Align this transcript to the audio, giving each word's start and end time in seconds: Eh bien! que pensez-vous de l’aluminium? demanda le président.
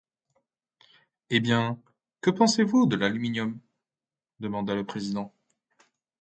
Eh 1.29 1.39
bien! 1.39 1.79
que 2.21 2.31
pensez-vous 2.31 2.87
de 2.87 2.95
l’aluminium? 2.95 3.59
demanda 4.39 4.73
le 4.73 4.83
président. 4.83 5.31